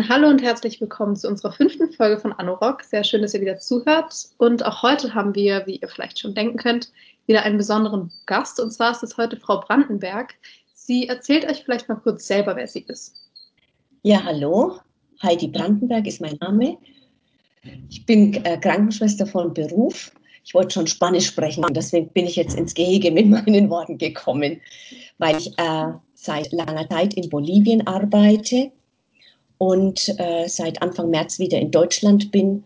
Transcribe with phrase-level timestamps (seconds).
[0.00, 2.82] Hallo und herzlich willkommen zu unserer fünften Folge von Anorak.
[2.82, 4.14] Sehr schön, dass ihr wieder zuhört.
[4.38, 6.90] Und auch heute haben wir, wie ihr vielleicht schon denken könnt,
[7.26, 8.58] wieder einen besonderen Gast.
[8.58, 10.34] Und zwar ist es heute Frau Brandenberg.
[10.72, 13.16] Sie erzählt euch vielleicht mal kurz selber, wer sie ist.
[14.02, 14.78] Ja, hallo.
[15.22, 16.78] Heidi Brandenberg ist mein Name.
[17.90, 20.10] Ich bin äh, Krankenschwester von Beruf.
[20.42, 24.58] Ich wollte schon Spanisch sprechen deswegen bin ich jetzt ins Gehege mit meinen Worten gekommen,
[25.18, 28.72] weil ich äh, seit langer Zeit in Bolivien arbeite
[29.62, 32.64] und äh, seit Anfang März wieder in Deutschland bin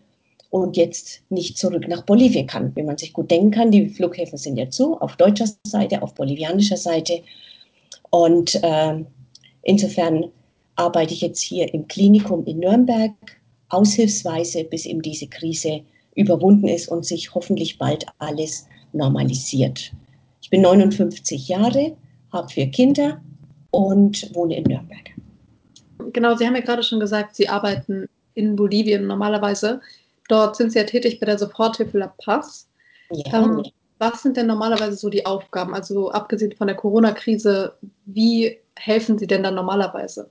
[0.49, 2.75] und jetzt nicht zurück nach Bolivien kann.
[2.75, 6.15] Wie man sich gut denken kann, die Flughäfen sind ja zu, auf deutscher Seite, auf
[6.15, 7.21] bolivianischer Seite.
[8.09, 9.05] Und äh,
[9.61, 10.31] insofern
[10.75, 13.11] arbeite ich jetzt hier im Klinikum in Nürnberg
[13.69, 15.81] aushilfsweise, bis eben diese Krise
[16.15, 19.91] überwunden ist und sich hoffentlich bald alles normalisiert.
[20.41, 21.95] Ich bin 59 Jahre,
[22.33, 23.21] habe vier Kinder
[23.69, 25.16] und wohne in Nürnberg
[26.17, 29.81] genau, Sie haben ja gerade schon gesagt, Sie arbeiten in Bolivien normalerweise.
[30.29, 32.67] Dort sind Sie ja tätig bei der Soforthilfe La Paz.
[33.11, 33.43] Ja.
[33.43, 33.63] Ähm,
[33.99, 35.75] was sind denn normalerweise so die Aufgaben?
[35.75, 37.73] Also abgesehen von der Corona-Krise,
[38.05, 40.29] wie helfen Sie denn dann normalerweise?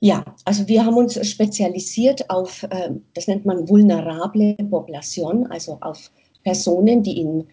[0.00, 6.10] Ja, also wir haben uns spezialisiert auf, äh, das nennt man vulnerable Population, also auf
[6.42, 7.46] Personen, die in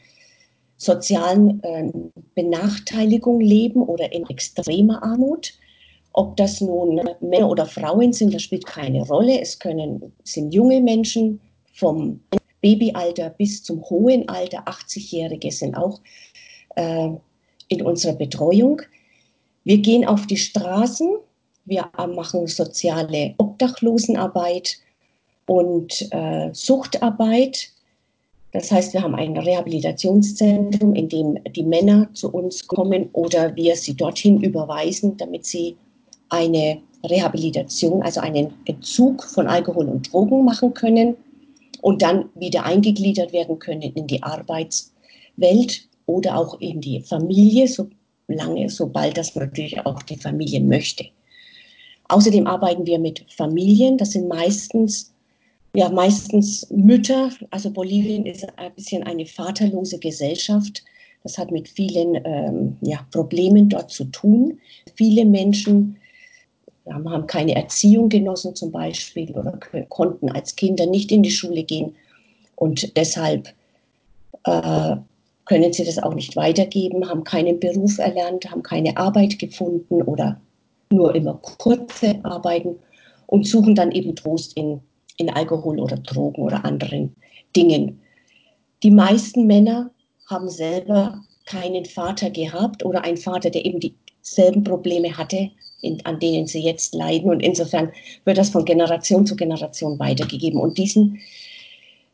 [0.78, 1.92] sozialen äh,
[2.36, 5.54] Benachteiligungen leben oder in extremer Armut.
[6.18, 9.40] Ob das nun Männer oder Frauen sind, das spielt keine Rolle.
[9.40, 11.40] Es können, sind junge Menschen
[11.76, 12.20] vom
[12.60, 16.02] Babyalter bis zum hohen Alter, 80-Jährige sind auch
[16.76, 17.10] äh,
[17.68, 18.82] in unserer Betreuung.
[19.64, 21.18] Wir gehen auf die Straßen,
[21.66, 24.76] wir machen soziale Obdachlosenarbeit
[25.46, 27.70] und äh, Suchtarbeit.
[28.54, 33.76] Das heißt, wir haben ein Rehabilitationszentrum, in dem die Männer zu uns kommen oder wir
[33.76, 35.78] sie dorthin überweisen, damit sie
[36.30, 41.16] eine Rehabilitation, also einen Entzug von Alkohol und Drogen machen können
[41.82, 48.70] und dann wieder eingegliedert werden können in die Arbeitswelt oder auch in die Familie, solange,
[48.70, 51.06] sobald das natürlich auch die Familie möchte.
[52.10, 55.14] Außerdem arbeiten wir mit Familien, das sind meistens
[55.78, 60.84] ja meistens Mütter, also Bolivien ist ein bisschen eine vaterlose Gesellschaft.
[61.22, 64.60] Das hat mit vielen ähm, ja, Problemen dort zu tun.
[64.96, 65.98] Viele Menschen
[66.94, 69.60] haben keine Erziehung genossen zum Beispiel oder
[69.90, 71.96] konnten als Kinder nicht in die Schule gehen
[72.56, 73.54] und deshalb
[74.46, 74.96] äh,
[75.46, 80.40] können sie das auch nicht weitergeben, haben keinen Beruf erlernt, haben keine Arbeit gefunden oder
[80.90, 82.76] nur immer kurze Arbeiten
[83.28, 84.82] und suchen dann eben Trost in,
[85.18, 87.16] in Alkohol oder Drogen oder anderen
[87.56, 88.00] Dingen.
[88.84, 89.92] Die meisten Männer
[90.30, 95.50] haben selber keinen Vater gehabt oder einen Vater, der eben dieselben Probleme hatte
[95.82, 97.30] in, an denen sie jetzt leiden.
[97.30, 97.92] Und insofern
[98.26, 100.60] wird das von Generation zu Generation weitergegeben.
[100.60, 101.20] Und diesen,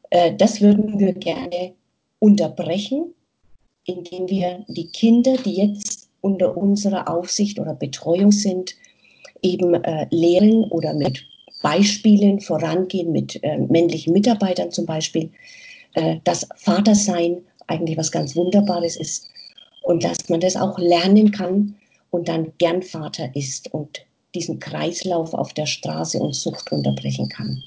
[0.10, 1.74] äh, das würden wir gerne
[2.20, 3.14] unterbrechen,
[3.86, 8.76] indem wir die Kinder, die jetzt unter unserer Aufsicht oder Betreuung sind,
[9.42, 11.26] eben äh, lehren oder mit
[11.62, 15.32] Beispielen vorangehen, mit äh, männlichen Mitarbeitern zum Beispiel,
[15.96, 19.30] äh, dass Vatersein eigentlich was ganz Wunderbares ist
[19.84, 21.76] und dass man das auch lernen kann,
[22.14, 27.64] und dann gern Vater ist und diesen Kreislauf auf der Straße und Sucht unterbrechen kann.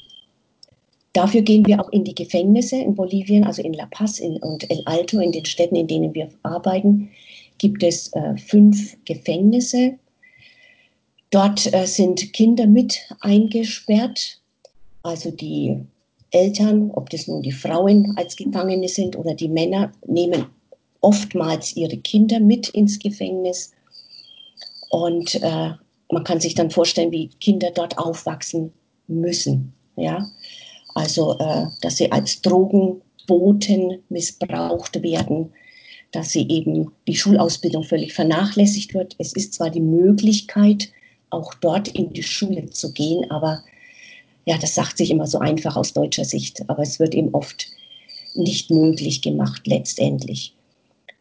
[1.13, 4.71] Dafür gehen wir auch in die Gefängnisse in Bolivien, also in La Paz in, und
[4.71, 7.11] El Alto, in den Städten, in denen wir arbeiten,
[7.59, 9.95] gibt es äh, fünf Gefängnisse.
[11.31, 14.41] Dort äh, sind Kinder mit eingesperrt,
[15.03, 15.77] also die
[16.31, 20.47] Eltern, ob das nun die Frauen als Gefangene sind oder die Männer, nehmen
[21.01, 23.73] oftmals ihre Kinder mit ins Gefängnis
[24.97, 25.73] und äh,
[26.11, 28.73] man kann sich dann vorstellen, wie Kinder dort aufwachsen
[29.09, 29.75] müssen.
[29.97, 30.27] Ja?
[30.95, 35.53] Also, äh, dass sie als Drogenboten missbraucht werden,
[36.13, 39.17] dass sie eben die Schulausbildung völlig vernachlässigt wird.
[39.19, 40.89] Es ist zwar die Möglichkeit,
[41.29, 43.63] auch dort in die Schule zu gehen, aber
[44.47, 47.67] ja, das sagt sich immer so einfach aus deutscher Sicht, aber es wird eben oft
[48.35, 50.55] nicht möglich gemacht letztendlich.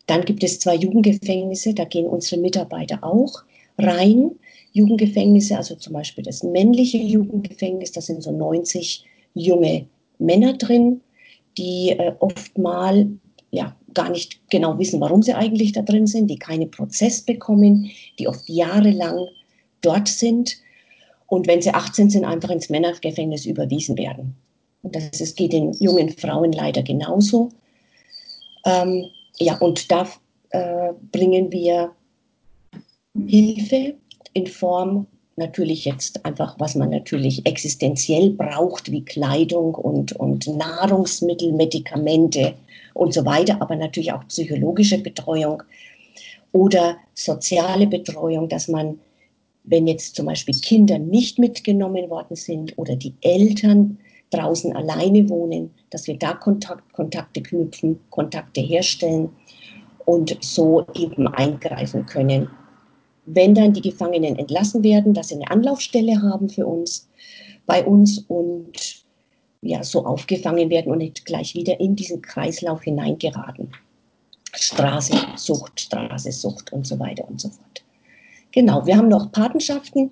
[0.08, 3.44] Dann gibt es zwei Jugendgefängnisse, da gehen unsere Mitarbeiter auch
[3.78, 4.32] rein.
[4.74, 9.88] Jugendgefängnisse, also zum Beispiel das männliche Jugendgefängnis, da sind so 90 junge
[10.20, 11.02] Männer drin,
[11.58, 13.08] die äh, oftmal
[13.52, 17.90] ja, gar nicht genau wissen, warum sie eigentlich da drin sind, die keinen Prozess bekommen,
[18.20, 19.28] die oft jahrelang
[19.82, 20.58] dort sind
[21.28, 24.36] und wenn sie 18 sind, einfach ins Männergefängnis überwiesen werden.
[24.84, 27.50] Und das ist, geht den jungen Frauen leider genauso.
[28.66, 29.06] Ähm,
[29.40, 30.08] ja, und da
[30.52, 31.92] äh, bringen wir
[33.28, 33.96] Hilfe
[34.34, 35.08] in Form
[35.38, 42.54] natürlich jetzt einfach, was man natürlich existenziell braucht, wie Kleidung und, und Nahrungsmittel, Medikamente
[42.94, 45.64] und so weiter, aber natürlich auch psychologische Betreuung
[46.52, 49.00] oder soziale Betreuung, dass man,
[49.66, 53.98] wenn jetzt zum Beispiel Kinder nicht mitgenommen worden sind oder die Eltern
[54.30, 59.30] draußen alleine wohnen, dass wir da Kontakt, Kontakte knüpfen, Kontakte herstellen
[60.06, 62.50] und so eben eingreifen können
[63.26, 67.08] wenn dann die Gefangenen entlassen werden, dass sie eine Anlaufstelle haben für uns,
[67.66, 69.06] bei uns und
[69.62, 73.72] ja, so aufgefangen werden und nicht gleich wieder in diesen Kreislauf hineingeraten.
[74.54, 77.84] Straße, Sucht, Straße, Sucht und so weiter und so fort.
[78.52, 80.12] Genau, wir haben noch Patenschaften,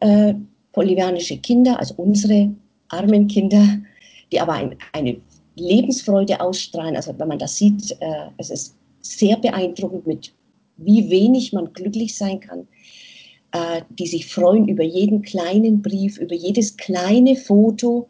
[0.00, 0.34] äh,
[0.72, 2.50] bolivianische Kinder, also unsere
[2.88, 3.78] armen Kinder,
[4.30, 5.16] die aber ein, eine
[5.54, 6.96] Lebensfreude ausstrahlen.
[6.96, 10.32] Also wenn man das sieht, äh, es ist sehr beeindruckend mit
[10.76, 12.66] wie wenig man glücklich sein kann,
[13.52, 18.08] äh, die sich freuen über jeden kleinen Brief, über jedes kleine Foto,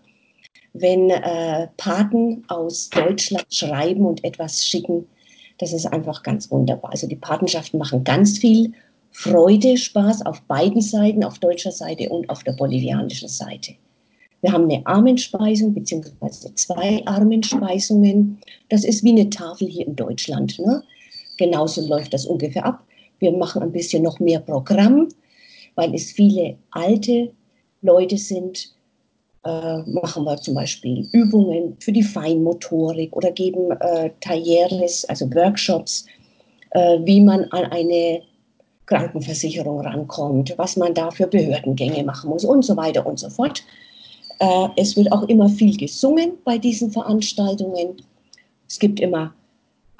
[0.73, 5.07] wenn äh, Paten aus Deutschland schreiben und etwas schicken.
[5.59, 6.93] Das ist einfach ganz wunderbar.
[6.93, 8.73] Also die Patenschaften machen ganz viel
[9.11, 13.75] Freude, Spaß auf beiden Seiten, auf deutscher Seite und auf der bolivianischen Seite.
[14.41, 18.41] Wir haben eine Armenspeisung beziehungsweise zwei Armenspeisungen.
[18.71, 20.59] Das ist wie eine Tafel hier in Deutschland.
[20.59, 20.83] Ne?
[21.37, 22.85] Genauso läuft das ungefähr ab.
[23.19, 25.09] Wir machen ein bisschen noch mehr Programm,
[25.75, 27.33] weil es viele alte
[27.83, 28.75] Leute sind.
[29.45, 36.07] Äh, machen wir zum Beispiel Übungen für die Feinmotorik oder geben äh, Talleres, also Workshops,
[36.71, 38.23] äh, wie man an eine
[38.87, 43.65] Krankenversicherung rankommt, was man da für Behördengänge machen muss und so weiter und so fort.
[44.39, 47.97] Äh, es wird auch immer viel gesungen bei diesen Veranstaltungen.
[48.69, 49.35] Es gibt immer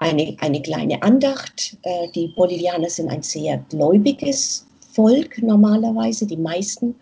[0.03, 1.77] eine, eine kleine Andacht.
[1.83, 6.95] Äh, die Bolivianer sind ein sehr gläubiges Volk normalerweise, die meisten.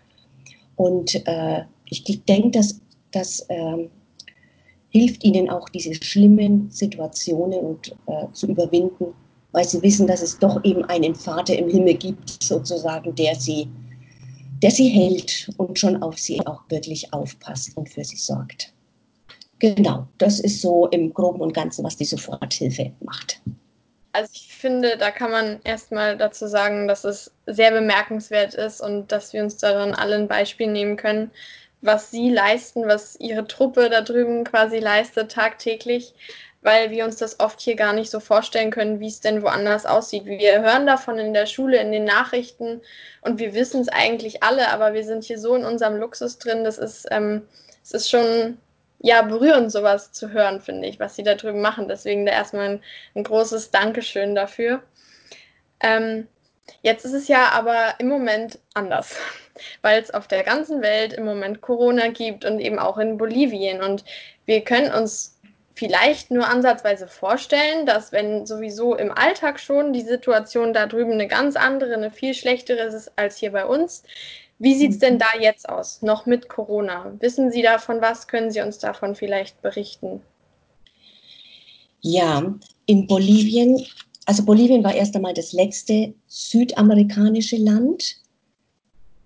[0.75, 2.79] Und äh, ich denke, dass
[3.11, 3.87] das äh,
[4.89, 9.13] hilft ihnen auch, diese schlimmen Situationen und, äh, zu überwinden,
[9.51, 13.67] weil sie wissen, dass es doch eben einen Vater im Himmel gibt, sozusagen, der sie,
[14.61, 18.73] der sie hält und schon auf sie auch wirklich aufpasst und für sie sorgt.
[19.61, 23.39] Genau, das ist so im Groben und Ganzen, was die Soforthilfe macht.
[24.11, 29.11] Also ich finde, da kann man erstmal dazu sagen, dass es sehr bemerkenswert ist und
[29.11, 31.29] dass wir uns daran alle ein Beispiel nehmen können,
[31.81, 36.15] was sie leisten, was ihre Truppe da drüben quasi leistet tagtäglich,
[36.63, 39.85] weil wir uns das oft hier gar nicht so vorstellen können, wie es denn woanders
[39.85, 40.25] aussieht.
[40.25, 42.81] Wir hören davon in der Schule, in den Nachrichten
[43.21, 46.63] und wir wissen es eigentlich alle, aber wir sind hier so in unserem Luxus drin,
[46.63, 47.43] das ist, ähm,
[47.83, 48.57] es ist schon
[49.03, 51.87] ja, berührend, sowas zu hören, finde ich, was sie da drüben machen.
[51.87, 52.83] Deswegen da erstmal ein,
[53.15, 54.83] ein großes Dankeschön dafür.
[55.79, 56.27] Ähm,
[56.83, 59.15] jetzt ist es ja aber im Moment anders,
[59.81, 63.81] weil es auf der ganzen Welt im Moment Corona gibt und eben auch in Bolivien.
[63.81, 64.05] Und
[64.45, 65.39] wir können uns
[65.73, 71.27] vielleicht nur ansatzweise vorstellen, dass wenn sowieso im Alltag schon die Situation da drüben eine
[71.27, 74.03] ganz andere, eine viel schlechtere ist als hier bei uns,
[74.61, 77.13] wie sieht es denn da jetzt aus, noch mit Corona?
[77.19, 78.27] Wissen Sie davon was?
[78.27, 80.21] Können Sie uns davon vielleicht berichten?
[82.01, 82.53] Ja,
[82.85, 83.83] in Bolivien,
[84.25, 88.17] also Bolivien war erst einmal das letzte südamerikanische Land,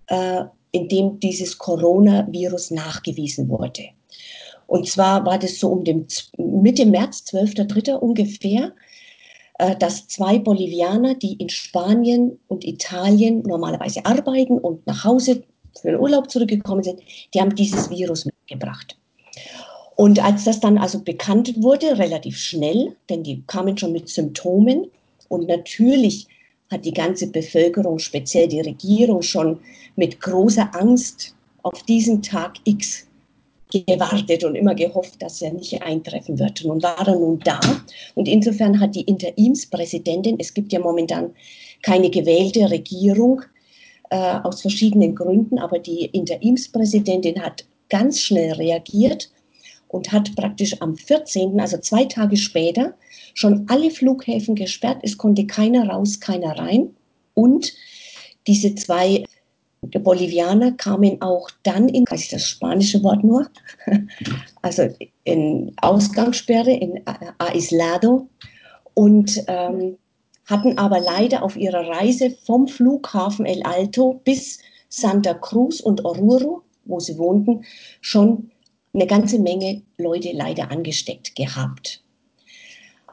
[0.06, 3.90] äh, in dem dieses Coronavirus nachgewiesen wurde.
[4.66, 6.06] Und zwar war das so um den
[6.38, 7.94] Mitte März, 12.3.
[7.94, 8.85] ungefähr, äh,
[9.78, 15.42] dass zwei Bolivianer, die in Spanien und Italien normalerweise arbeiten und nach Hause
[15.80, 17.00] für den Urlaub zurückgekommen sind,
[17.32, 18.98] die haben dieses Virus mitgebracht.
[19.96, 24.90] Und als das dann also bekannt wurde, relativ schnell, denn die kamen schon mit Symptomen
[25.28, 26.26] und natürlich
[26.70, 29.60] hat die ganze Bevölkerung, speziell die Regierung, schon
[29.94, 33.06] mit großer Angst auf diesen Tag X
[33.70, 36.64] gewartet und immer gehofft, dass er nicht eintreffen wird.
[36.64, 37.60] Nun war er nun da
[38.14, 41.32] und insofern hat die Interimspräsidentin, es gibt ja momentan
[41.82, 43.42] keine gewählte Regierung
[44.10, 49.30] äh, aus verschiedenen Gründen, aber die Interimspräsidentin hat ganz schnell reagiert
[49.88, 52.94] und hat praktisch am 14., also zwei Tage später,
[53.34, 54.98] schon alle Flughäfen gesperrt.
[55.02, 56.94] Es konnte keiner raus, keiner rein.
[57.34, 57.72] Und
[58.46, 59.24] diese zwei
[59.94, 63.48] die Bolivianer kamen auch dann in, ich das spanische Wort nur,
[64.62, 64.88] also
[65.24, 67.02] in Ausgangssperre, in
[67.38, 68.28] Aislado
[68.94, 69.98] und ähm,
[70.44, 76.62] hatten aber leider auf ihrer Reise vom Flughafen El Alto bis Santa Cruz und Oruro,
[76.84, 77.64] wo sie wohnten,
[78.00, 78.50] schon
[78.94, 82.02] eine ganze Menge Leute leider angesteckt gehabt.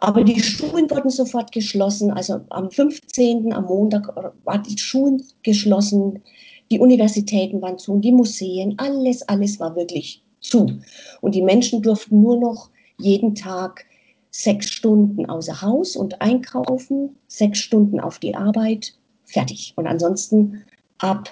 [0.04, 2.12] Aber die Schulen wurden sofort geschlossen.
[2.12, 4.14] Also am 15., am Montag
[4.44, 6.22] war die Schulen geschlossen
[6.74, 10.80] Die Universitäten waren zu, die Museen, alles, alles war wirklich zu.
[11.22, 13.86] Und die Menschen durften nur noch jeden Tag
[14.32, 19.74] sechs Stunden außer Haus und einkaufen, sechs Stunden auf die Arbeit, fertig.
[19.76, 20.64] Und ansonsten
[20.98, 21.30] ab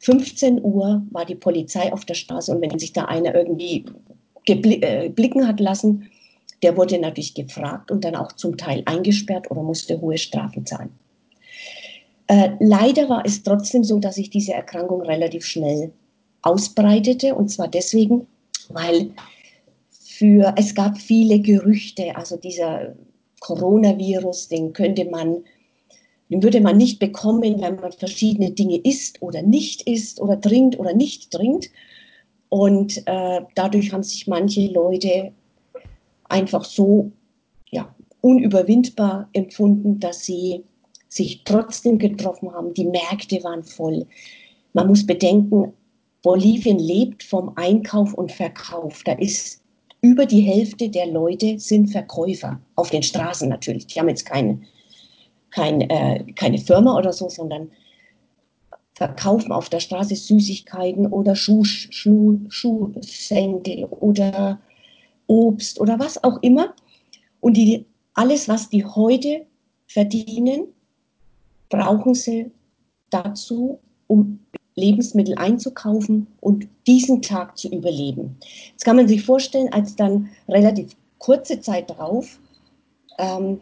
[0.00, 3.84] 15 Uhr war die Polizei auf der Straße und wenn sich da einer irgendwie
[4.46, 6.10] äh, blicken hat lassen,
[6.64, 10.90] der wurde natürlich gefragt und dann auch zum Teil eingesperrt oder musste hohe Strafen zahlen.
[12.32, 15.92] Äh, leider war es trotzdem so, dass sich diese Erkrankung relativ schnell
[16.40, 18.26] ausbreitete und zwar deswegen,
[18.70, 19.10] weil
[19.90, 22.96] für, es gab viele Gerüchte, also dieser
[23.40, 25.44] Coronavirus, den könnte man,
[26.30, 30.78] den würde man nicht bekommen, wenn man verschiedene Dinge isst oder nicht isst oder trinkt
[30.78, 31.68] oder nicht trinkt.
[32.48, 35.32] Und äh, dadurch haben sich manche Leute
[36.30, 37.12] einfach so
[37.70, 40.64] ja, unüberwindbar empfunden, dass sie
[41.14, 42.72] sich trotzdem getroffen haben.
[42.74, 44.06] Die Märkte waren voll.
[44.72, 45.72] Man muss bedenken,
[46.22, 49.02] Bolivien lebt vom Einkauf und Verkauf.
[49.04, 49.62] Da ist
[50.00, 53.86] über die Hälfte der Leute sind Verkäufer, auf den Straßen natürlich.
[53.86, 54.60] Die haben jetzt keine,
[55.50, 57.70] kein, äh, keine Firma oder so, sondern
[58.94, 64.60] verkaufen auf der Straße Süßigkeiten oder Schuh, Schuh, Schuhsände oder
[65.26, 66.74] Obst oder was auch immer.
[67.40, 69.46] Und die, alles, was die heute
[69.86, 70.68] verdienen,
[71.72, 72.50] brauchen sie
[73.10, 74.38] dazu, um
[74.74, 78.36] Lebensmittel einzukaufen und diesen Tag zu überleben.
[78.70, 82.38] Jetzt kann man sich vorstellen, als dann relativ kurze Zeit darauf
[83.18, 83.60] ähm,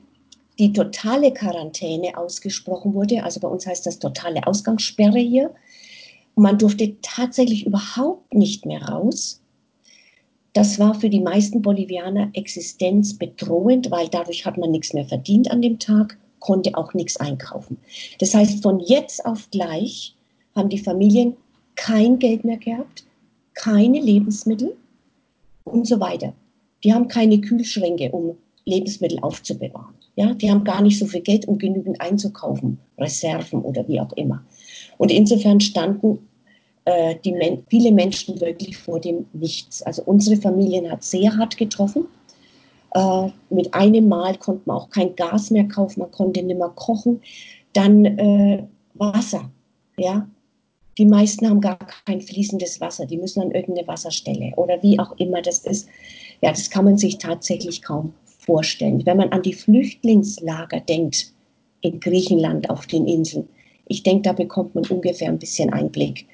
[0.59, 5.55] die totale Quarantäne ausgesprochen wurde, also bei uns heißt das totale Ausgangssperre hier,
[6.35, 9.41] und man durfte tatsächlich überhaupt nicht mehr raus.
[10.53, 15.63] Das war für die meisten Bolivianer existenzbedrohend, weil dadurch hat man nichts mehr verdient an
[15.63, 17.79] dem Tag, konnte auch nichts einkaufen.
[18.19, 20.15] Das heißt, von jetzt auf gleich
[20.57, 21.37] haben die Familien
[21.77, 23.05] kein Geld mehr gehabt,
[23.55, 24.77] keine Lebensmittel
[25.65, 26.33] und so weiter.
[26.83, 29.95] Die haben keine Kühlschränke, um Lebensmittel aufzubewahren.
[30.17, 34.13] Ja, die haben gar nicht so viel Geld, um genügend einzukaufen, Reserven oder wie auch
[34.15, 34.43] immer.
[34.99, 36.19] Und insofern standen
[36.85, 39.83] äh, die Men viele Menschen wirklich vor dem Nichts.
[39.83, 42.07] Also unsere Familien hat sehr hart getroffen.
[42.95, 46.71] Äh, mit einem Mal konnte man auch kein Gas mehr kaufen, man konnte nicht mehr
[46.71, 47.21] kochen.
[47.73, 49.51] Dann äh, Wasser.
[49.97, 50.27] Ja,
[50.99, 55.17] die meisten haben gar kein fließendes Wasser, die müssen an irgendeine Wasserstelle oder wie auch
[55.19, 55.89] immer das ist.
[56.43, 59.05] Ja, das kann man sich tatsächlich kaum vorstellen.
[59.07, 61.33] Wenn man an die Flüchtlingslager denkt
[61.83, 63.49] in Griechenland auf den Inseln,
[63.87, 66.27] ich denke, da bekommt man ungefähr ein bisschen Einblick,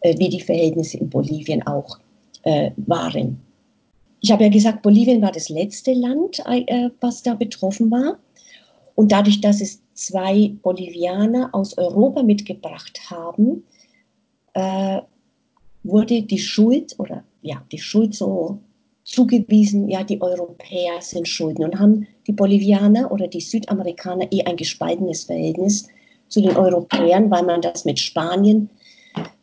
[0.00, 1.98] äh, wie die Verhältnisse in Bolivien auch
[2.42, 3.40] äh, waren.
[4.20, 8.18] Ich habe ja gesagt, Bolivien war das letzte Land, äh, was da betroffen war.
[8.94, 13.64] Und dadurch, dass es zwei Bolivianer aus Europa mitgebracht haben,
[14.54, 15.00] äh,
[15.82, 18.58] wurde die Schuld oder ja, die Schuld so
[19.04, 24.56] zugewiesen, ja, die Europäer sind schulden und haben die Bolivianer oder die Südamerikaner eh ein
[24.56, 25.88] gespaltenes Verhältnis
[26.28, 28.68] zu den Europäern, weil man das mit Spanien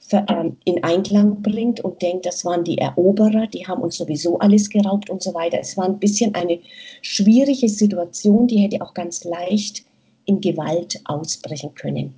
[0.10, 5.10] in Einklang bringt und denkt, das waren die Eroberer, die haben uns sowieso alles geraubt
[5.10, 5.60] und so weiter.
[5.60, 6.60] Es war ein bisschen eine
[7.02, 9.84] schwierige Situation, die hätte auch ganz leicht
[10.26, 12.14] in Gewalt ausbrechen können.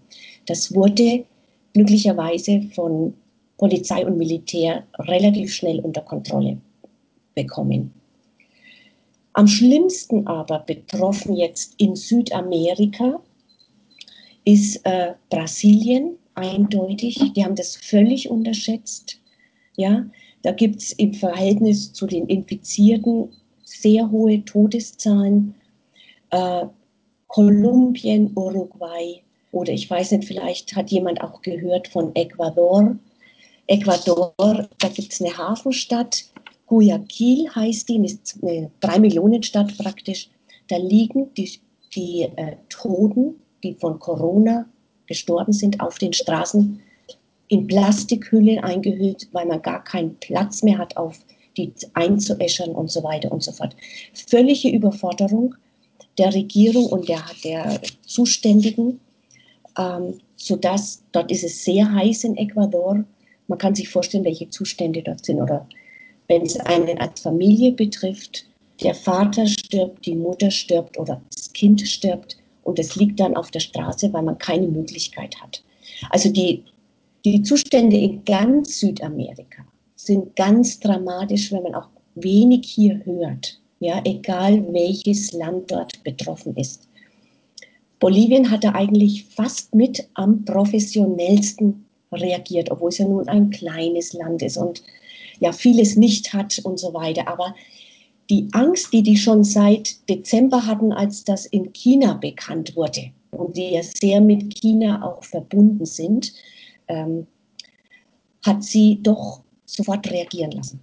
[0.46, 1.26] Das wurde
[1.74, 3.14] glücklicherweise von
[3.58, 6.58] Polizei und Militär relativ schnell unter Kontrolle
[7.34, 7.92] bekommen.
[9.34, 13.20] Am schlimmsten aber betroffen jetzt in Südamerika
[14.46, 17.34] ist äh, Brasilien eindeutig.
[17.34, 19.20] Die haben das völlig unterschätzt.
[19.76, 20.06] Ja,
[20.42, 23.30] da gibt es im Verhältnis zu den Infizierten
[23.64, 25.56] sehr hohe Todeszahlen.
[26.32, 26.66] Äh,
[27.28, 29.22] Kolumbien, Uruguay,
[29.52, 32.96] oder ich weiß nicht, vielleicht hat jemand auch gehört von Ecuador.
[33.68, 36.26] Ecuador, da gibt es eine Hafenstadt,
[36.70, 40.30] Guayaquil heißt die, eine Drei-Millionen-Stadt praktisch.
[40.68, 41.52] Da liegen die,
[41.96, 44.70] die äh, Toten, die von Corona
[45.10, 46.80] gestorben sind, auf den Straßen
[47.50, 51.20] in Plastikhüllen eingehüllt, weil man gar keinen Platz mehr hat, auf
[51.58, 53.76] die einzuäschern und so weiter und so fort.
[54.14, 55.56] Völlige Überforderung
[56.18, 59.02] der Regierung und der, der Zuständigen
[59.78, 63.04] ähm, sodass dort ist es sehr heiß in Ecuador.
[63.48, 65.42] Man kann sich vorstellen, welche Zustände dort sind.
[65.42, 65.68] Oder
[66.28, 68.46] wenn es einen als Familie betrifft,
[68.82, 72.38] der Vater stirbt, die Mutter stirbt oder das Kind stirbt
[72.70, 75.64] und es liegt dann auf der Straße, weil man keine Möglichkeit hat.
[76.12, 76.64] Also die,
[77.26, 83.60] die Zustände in ganz Südamerika sind ganz dramatisch, wenn man auch wenig hier hört.
[83.80, 86.88] Ja, egal welches Land dort betroffen ist.
[88.00, 94.42] Bolivien hatte eigentlich fast mit am professionellsten reagiert, obwohl es ja nun ein kleines Land
[94.42, 94.84] ist und
[95.40, 97.28] ja vieles nicht hat und so weiter.
[97.28, 97.56] Aber
[98.30, 103.58] die Angst, die die schon seit Dezember hatten, als das in China bekannt wurde und
[103.58, 106.34] die ja sehr mit China auch verbunden sind,
[106.88, 107.26] ähm,
[108.46, 110.80] hat sie doch sofort reagieren lassen.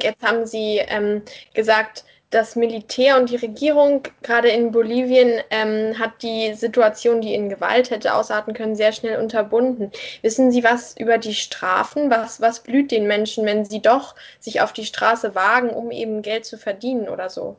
[0.00, 6.22] Jetzt haben Sie ähm, gesagt, das Militär und die Regierung, gerade in Bolivien, ähm, hat
[6.22, 9.92] die Situation, die in Gewalt hätte ausarten können, sehr schnell unterbunden.
[10.22, 12.10] Wissen Sie was über die Strafen?
[12.10, 16.22] Was, was blüht den Menschen, wenn sie doch sich auf die Straße wagen, um eben
[16.22, 17.56] Geld zu verdienen oder so?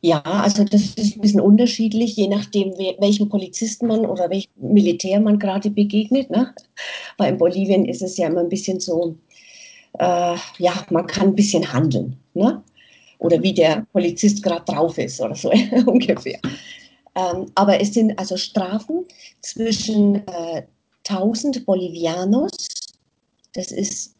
[0.00, 5.20] Ja, also das ist ein bisschen unterschiedlich, je nachdem, welchem Polizisten man oder welchem Militär
[5.20, 6.30] man gerade begegnet.
[6.30, 6.54] Ne?
[7.18, 9.16] Weil in Bolivien ist es ja immer ein bisschen so,
[9.98, 12.16] äh, ja, man kann ein bisschen handeln.
[12.34, 12.62] Ne?
[13.18, 15.50] Oder wie der Polizist gerade drauf ist oder so
[15.86, 16.38] ungefähr.
[17.14, 19.04] Ähm, aber es sind also Strafen
[19.40, 20.62] zwischen äh,
[21.08, 22.52] 1000 Bolivianos,
[23.54, 24.14] das ist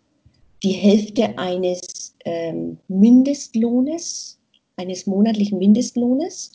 [0.63, 4.39] die Hälfte eines ähm, Mindestlohnes,
[4.77, 6.53] eines monatlichen Mindestlohnes,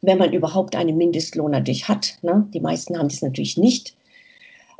[0.00, 2.18] wenn man überhaupt einen Mindestlohn natürlich hat.
[2.22, 2.48] Ne?
[2.54, 3.96] Die meisten haben das natürlich nicht.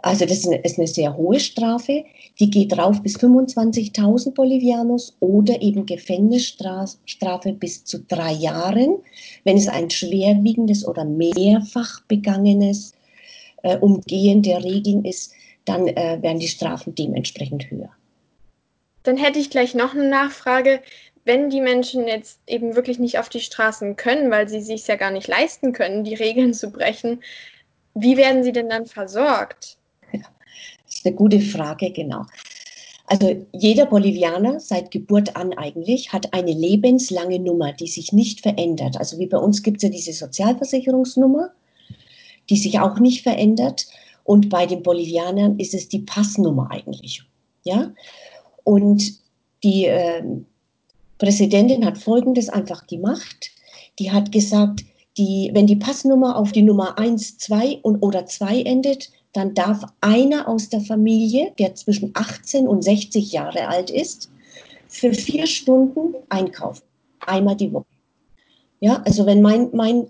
[0.00, 2.04] Also das ist eine, ist eine sehr hohe Strafe.
[2.38, 8.98] Die geht rauf bis 25.000 Bolivianos oder eben Gefängnisstrafe bis zu drei Jahren,
[9.44, 12.92] wenn es ein schwerwiegendes oder mehrfach begangenes
[13.64, 15.32] äh, Umgehen der Regeln ist,
[15.64, 17.90] dann äh, werden die Strafen dementsprechend höher.
[19.02, 20.80] Dann hätte ich gleich noch eine Nachfrage.
[21.24, 24.94] Wenn die Menschen jetzt eben wirklich nicht auf die Straßen können, weil sie sich ja
[24.94, 27.20] gar nicht leisten können, die Regeln zu brechen,
[27.94, 29.77] wie werden sie denn dann versorgt?
[30.88, 32.24] Das ist eine gute Frage, genau.
[33.06, 38.98] Also jeder Bolivianer seit Geburt an eigentlich hat eine lebenslange Nummer, die sich nicht verändert.
[38.98, 41.50] Also wie bei uns gibt es ja diese Sozialversicherungsnummer,
[42.50, 43.86] die sich auch nicht verändert.
[44.24, 47.22] Und bei den Bolivianern ist es die Passnummer eigentlich.
[47.64, 47.92] Ja?
[48.64, 49.14] Und
[49.64, 50.22] die äh,
[51.16, 53.50] Präsidentin hat Folgendes einfach gemacht.
[53.98, 54.84] Die hat gesagt,
[55.16, 59.84] die, wenn die Passnummer auf die Nummer 1, 2 und, oder 2 endet, dann darf
[60.00, 64.30] einer aus der Familie, der zwischen 18 und 60 Jahre alt ist,
[64.88, 66.82] für vier Stunden einkaufen.
[67.20, 67.86] Einmal die Woche.
[68.80, 70.08] Ja, also wenn mein, mein,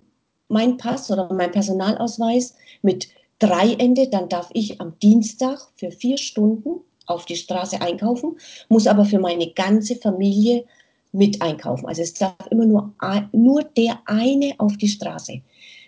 [0.48, 6.16] mein Pass oder mein Personalausweis mit drei endet, dann darf ich am Dienstag für vier
[6.16, 8.36] Stunden auf die Straße einkaufen,
[8.68, 10.64] muss aber für meine ganze Familie
[11.12, 11.86] mit einkaufen.
[11.86, 12.94] Also es darf immer nur,
[13.32, 15.42] nur der eine auf die Straße.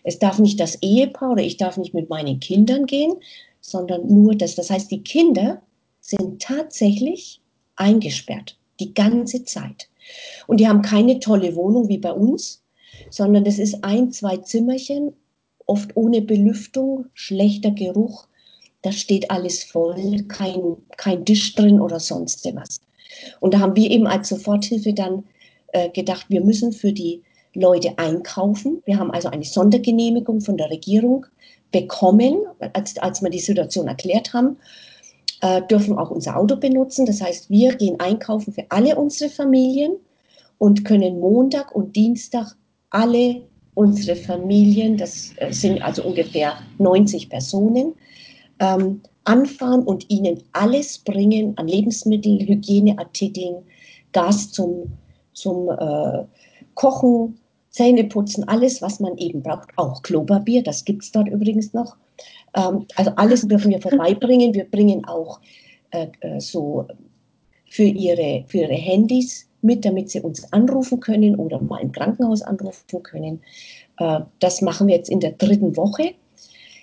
[0.04, 3.14] Es darf nicht das Ehepaar oder ich darf nicht mit meinen Kindern gehen,
[3.60, 4.54] sondern nur das.
[4.54, 5.62] Das heißt, die Kinder
[6.00, 7.40] sind tatsächlich
[7.76, 9.88] eingesperrt die ganze Zeit.
[10.46, 12.62] Und die haben keine tolle Wohnung wie bei uns,
[13.10, 15.12] sondern das ist ein, zwei Zimmerchen,
[15.66, 18.26] oft ohne Belüftung, schlechter Geruch.
[18.82, 22.80] Da steht alles voll, kein, kein Tisch drin oder sonst was.
[23.40, 25.24] Und da haben wir eben als Soforthilfe dann
[25.68, 27.22] äh, gedacht, wir müssen für die
[27.54, 28.82] Leute einkaufen.
[28.84, 31.26] Wir haben also eine Sondergenehmigung von der Regierung
[31.72, 32.38] bekommen,
[32.72, 34.56] als, als wir die Situation erklärt haben,
[35.40, 37.06] äh, dürfen auch unser Auto benutzen.
[37.06, 39.96] Das heißt, wir gehen einkaufen für alle unsere Familien
[40.58, 42.56] und können Montag und Dienstag
[42.90, 43.42] alle
[43.74, 47.94] unsere Familien, das äh, sind also ungefähr 90 Personen,
[48.58, 53.62] ähm, anfahren und ihnen alles bringen an Lebensmitteln, Hygieneartikeln,
[54.12, 54.92] Gas zum,
[55.32, 56.24] zum äh,
[56.74, 57.39] Kochen,
[57.70, 61.96] Zähne putzen, alles, was man eben braucht, auch Klopapier, das gibt es dort übrigens noch.
[62.54, 64.54] Ähm, also alles dürfen wir vorbeibringen.
[64.54, 65.40] Wir bringen auch
[65.92, 66.86] äh, äh, so
[67.68, 72.42] für ihre, für ihre Handys mit, damit sie uns anrufen können oder mal im Krankenhaus
[72.42, 73.40] anrufen können.
[73.98, 76.14] Äh, das machen wir jetzt in der dritten Woche.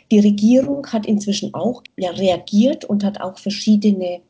[0.09, 4.21] Die Regierung hat inzwischen auch ja, reagiert und hat auch verschiedene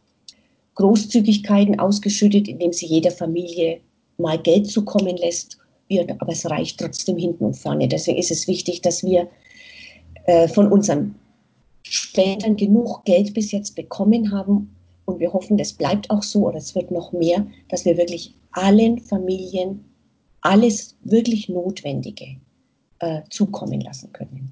[0.74, 3.82] Großzügigkeiten ausgeschüttet, indem sie jeder Familie
[4.18, 5.60] mal Geld zukommen lässt
[5.90, 7.88] wird, aber es reicht trotzdem hinten und vorne.
[7.88, 9.28] Deswegen ist es wichtig, dass wir
[10.26, 11.16] äh, von unseren
[11.84, 16.58] Spendern genug Geld bis jetzt bekommen haben und wir hoffen, das bleibt auch so oder
[16.58, 19.84] es wird noch mehr, dass wir wirklich allen Familien
[20.42, 22.38] alles wirklich Notwendige
[23.00, 24.52] äh, zukommen lassen können.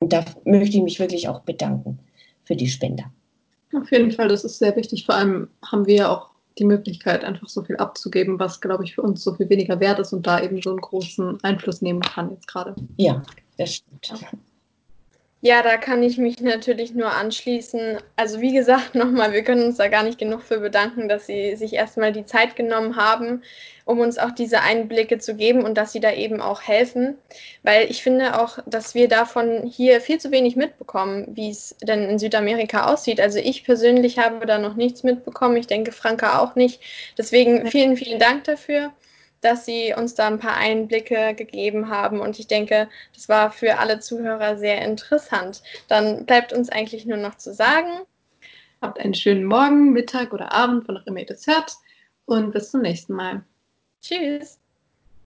[0.00, 1.98] Und da möchte ich mich wirklich auch bedanken
[2.44, 3.04] für die Spender.
[3.74, 5.04] Auf jeden Fall, das ist sehr wichtig.
[5.04, 8.94] Vor allem haben wir ja auch die Möglichkeit, einfach so viel abzugeben, was, glaube ich,
[8.94, 12.00] für uns so viel weniger wert ist und da eben so einen großen Einfluss nehmen
[12.00, 12.74] kann jetzt gerade.
[12.96, 13.22] Ja,
[13.58, 14.36] das stimmt.
[15.46, 17.98] Ja, da kann ich mich natürlich nur anschließen.
[18.16, 21.54] Also wie gesagt, nochmal, wir können uns da gar nicht genug für bedanken, dass Sie
[21.54, 23.42] sich erstmal die Zeit genommen haben,
[23.84, 27.18] um uns auch diese Einblicke zu geben und dass Sie da eben auch helfen.
[27.62, 32.08] Weil ich finde auch, dass wir davon hier viel zu wenig mitbekommen, wie es denn
[32.08, 33.20] in Südamerika aussieht.
[33.20, 35.58] Also ich persönlich habe da noch nichts mitbekommen.
[35.58, 36.80] Ich denke, Franka auch nicht.
[37.18, 38.94] Deswegen vielen, vielen Dank dafür
[39.44, 42.20] dass Sie uns da ein paar Einblicke gegeben haben.
[42.20, 45.62] Und ich denke, das war für alle Zuhörer sehr interessant.
[45.88, 47.90] Dann bleibt uns eigentlich nur noch zu sagen.
[48.80, 51.74] Habt einen schönen Morgen, Mittag oder Abend, wann auch immer ihr das hört.
[52.24, 53.44] Und bis zum nächsten Mal.
[54.00, 54.63] Tschüss.